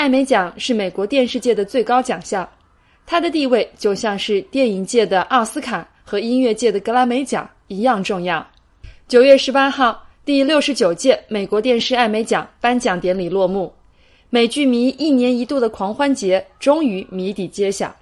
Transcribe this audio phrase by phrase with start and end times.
[0.00, 2.48] 艾美奖是美国电视界的最高奖项，
[3.04, 8.44] 它的地位就像是电影界的奥斯卡和音乐界的格莱美奖一样重要。
[9.08, 13.70] 九月十八号，第六十九届美国电视艾美奖颁奖典礼落幕，
[14.30, 17.94] 美剧迷一年一度的狂欢节终于谜底揭晓。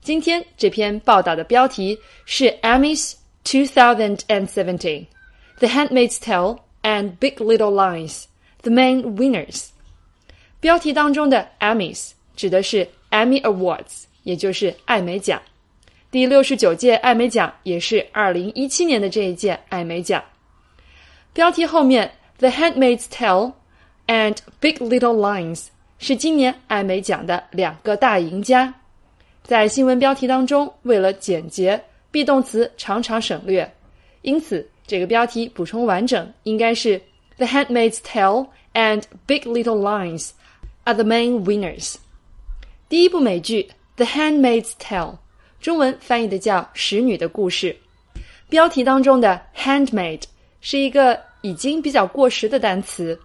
[0.00, 3.14] 今天这篇报道的标题是 Emmys
[3.44, 5.06] 2017。
[5.58, 8.26] The Handmaid's Tale and Big Little Lies,
[8.62, 9.70] the main winners。
[10.62, 15.42] 标题当中的 Emmys 指的是 Emmy Awards，也就是艾美奖。
[16.08, 20.22] 第六十九届艾美奖也是二零一七年的这一届艾美奖。
[21.32, 23.54] 标题后面 The Handmaid's Tale
[24.06, 25.66] and Big Little Lies
[25.98, 28.72] 是今年艾美奖的两个大赢家。
[29.42, 31.82] 在新闻标题当中，为了简洁
[32.12, 33.68] ，be 动词常常省略，
[34.22, 34.64] 因此。
[34.86, 37.00] 这个标题补充完整，应该是
[37.36, 40.30] The Handmaid's Tale and Big Little Lies
[40.84, 41.96] are the main winners。
[42.88, 43.62] 第一部美剧
[43.96, 45.12] 《The Handmaid's Tale》，
[45.60, 47.76] 中文翻译的叫《使女的故事》。
[48.48, 50.22] 标题当中的 “handmaid”
[50.60, 53.18] 是一个已经比较过时的单词，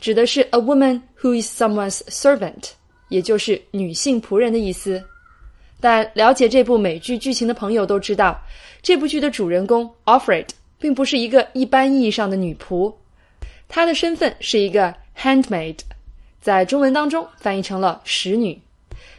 [0.00, 2.70] 指的是 a woman who is someone's servant，
[3.08, 5.02] 也就是女性仆人的意思。
[5.80, 8.40] 但了解这部美剧剧情的朋友都知道，
[8.82, 10.46] 这部剧的主人公 Alfred。
[10.76, 12.92] 并不是一个一般意义上的女仆，
[13.68, 15.78] 她的身份是一个 handmaid，
[16.44, 18.60] 在中文当中翻译成了使女，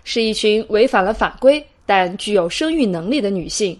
[0.04, 3.76] 是一群违反了法规但具有生育能力的女性，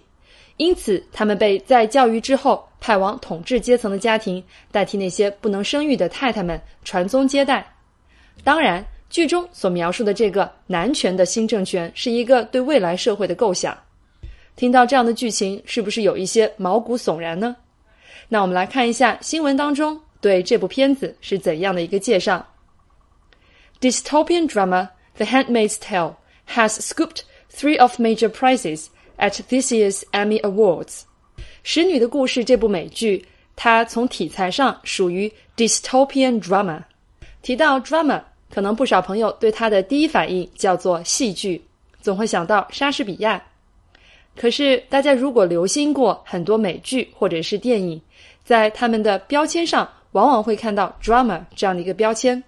[0.56, 7.64] 因此她们被在教育之后派往统治阶层的家庭，代替那些不能生育的太太们传宗接代。
[8.42, 13.78] 当然，剧中所描述的这个男权的新政权是一个对未来社会的构想。
[14.56, 17.54] 听到这样的剧情，是不是有一些毛骨悚然呢？
[18.28, 22.44] 那我们来看一下新闻当中对这部片子是怎样的一个介绍。
[23.80, 26.16] Dystopian drama The Handmaid's Tale
[26.56, 28.86] has scooped three of major prizes
[29.18, 31.02] at this year's Emmy Awards。
[31.62, 36.82] 《使女的故事》这部美剧，它从题材上属于 dystopian drama。
[37.42, 41.62] 提到 drama，可能不少朋友对它的第一反应叫做戏剧，
[42.00, 43.42] 总会想到莎士比亚。
[44.36, 48.00] 可是大家如果留心过很多美剧或者是电影，
[48.44, 52.42] 在他们的标签上，往往会看到 drama 这样的一个标签。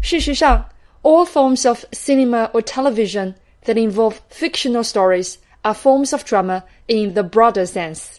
[0.00, 0.64] 事实上，
[1.02, 3.34] all forms of cinema or television
[3.64, 8.18] that involve fictional stories are forms of drama in the broader sense,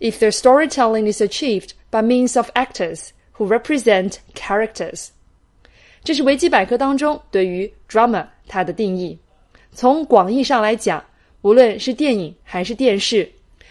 [0.00, 5.08] if their storytelling is achieved by means of actors who represent characters。
[6.02, 9.18] 这是维基百科当中对于 drama 它的定义。
[9.72, 11.02] 从广义上来讲，
[11.42, 13.30] 无论是电影还是电视，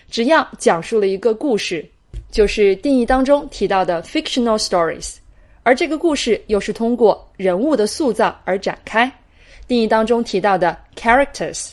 [0.10, 1.86] 只要讲述了一个故事。
[2.32, 5.18] 就是定义当中提到的 fictional stories，
[5.63, 9.11] 而这个故事又是通过人物的塑造而展开。
[9.67, 11.73] 定义当中提到的 characters，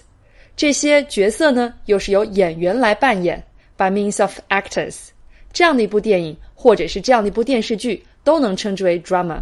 [0.55, 3.41] 这些角色呢又是由演员来扮演
[3.77, 5.09] ，by means of actors。
[5.53, 9.37] 这样的一部电影或者是这样的一部电视剧都能称之为 drama。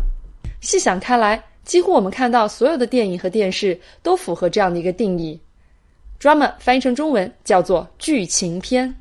[0.61, 5.39] 细想开来，几乎我们看到所有的电影和电视都符合这样的一个定义。
[6.19, 8.93] drama 翻译成中文叫做剧情片。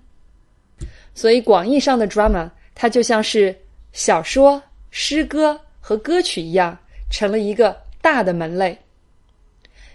[1.14, 3.54] 所以，广义上的 drama，它就像是
[3.92, 4.60] 小说、
[4.92, 6.78] 诗歌和歌曲一样，
[7.10, 8.78] 成了一个大的门类。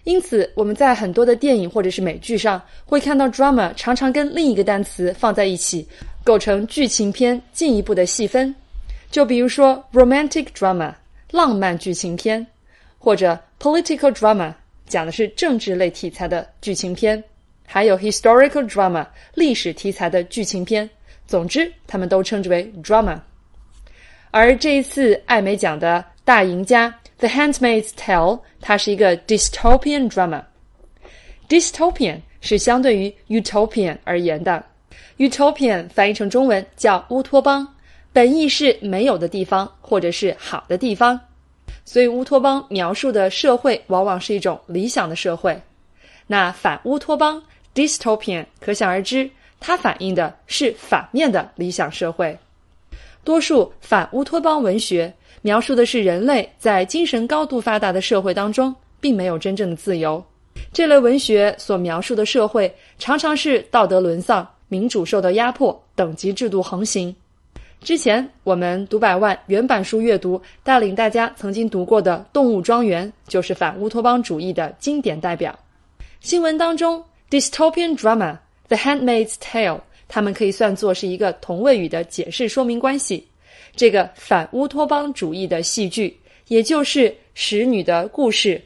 [0.06, 5.88] 因此，我们在很多的电影或者是美剧上，会看到 drama 常常跟另一个单词放在一起，
[6.24, 8.54] 构成剧情片进一步的细分。
[9.12, 10.92] 就比如说 romantic drama，
[11.30, 12.46] 浪漫剧情片，
[12.98, 14.52] 或者 political drama，
[14.88, 17.24] 讲的是政治类题材的剧情片，
[17.68, 20.90] 还有 historical drama，历史题材的剧情片。
[21.28, 23.20] 总之，他们都称之为 drama。
[24.32, 30.44] 而这一次艾美奖的大赢家《The Handmaid's Tale》，它是一个 dystopian drama。
[31.50, 34.64] dystopian 是相对于 utopian 而言的。
[35.18, 37.68] utopian 翻译成中文叫乌托邦，
[38.14, 41.20] 本意是没有的地方或者是好的地方。
[41.86, 45.60] 所以乌托邦描述的社会往往是一种理想的社会。
[46.28, 47.42] 那反乌托邦
[47.74, 49.30] dystopian 可想而知。
[49.60, 52.38] 它反映的是反面的理想社会。
[53.28, 60.24] 多数反乌托邦文学描述的是人类在精神高度发达的社会当中，并没有真正的自由。
[60.72, 67.14] 这类文学所描述的社会常常是道德沦丧、民主受到压迫、等级制度横行。
[67.82, 75.54] 之前我们读百万原版书阅读，带领大家曾经读过的《动物庄园》就是反乌托邦主义的经典代表。
[76.22, 78.38] 新闻当中，dystopian drama。
[78.70, 83.28] The Handmaid's Tale，它们可以算作是一个同位语的解释说明关系。
[83.76, 86.18] 这个反乌托邦主义的戏剧，
[86.48, 88.62] 也就是《使女的故事》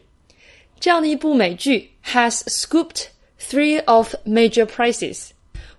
[0.80, 3.06] 这样的一部美剧 has scooped
[3.40, 5.30] three of major prizes。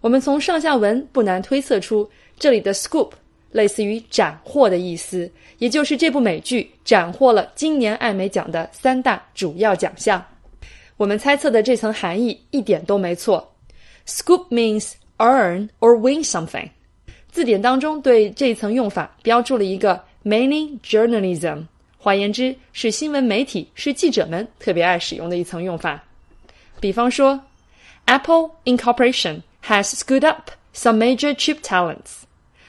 [0.00, 2.08] 我们从上下文不难推测出，
[2.38, 3.10] 这里的 scoop
[3.52, 10.24] 类似于斩获的意思，也就是这部美剧斩获了今年艾美奖的三大主要奖项。
[10.96, 13.54] 我们猜测的这层含义一点都没错。
[14.06, 16.68] Scoop means earn or win something。
[17.30, 21.64] 字典当中对这一层用法标注了一个 many journalism，
[21.96, 26.02] 换言之是新闻媒体是记者们特别爱使用的一层用法。
[26.80, 27.40] 比方说
[28.06, 32.24] ，Apple Incorporation has scooped up some major chip talents，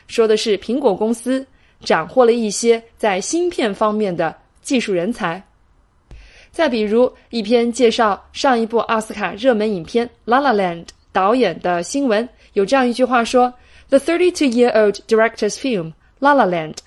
[0.07, 1.45] 说的是苹果公司
[1.81, 5.43] 斩获了一些在芯片方面的技术人才。
[6.51, 13.53] 再比如一篇介绍上一部奥斯卡热门影片《La La Land》导演的新闻，有这样一句话说
[13.87, 16.77] ：“The 32-year-old director's film La La Land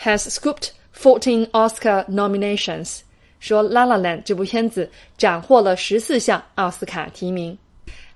[0.00, 3.02] has scooped 14 Oscar nominations。”
[3.38, 7.56] 说《La La Land》这部片子斩获了十四项奥斯卡提名。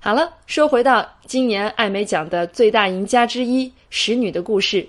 [0.01, 4.83] 好了，说回到今年艾美奖的最大赢家之一《使女的故事》，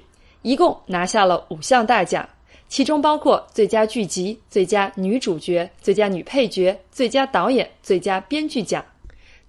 [0.43, 2.27] 一共拿下了五项大奖。
[2.69, 8.85] 其中包括最佳剧集、最佳女主角、最佳女配角、最佳导演、最佳编剧奖。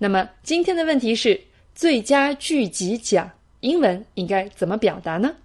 [0.03, 1.39] 那么今天的问题是：
[1.75, 3.31] 最佳剧集奖
[3.61, 5.37] 英文应该怎么表达呢？